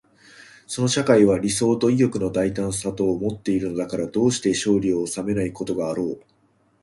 [0.65, 6.21] その社会は理想と意欲の大胆さとをもっているのだから、どうして勝利を収めないことがあろう。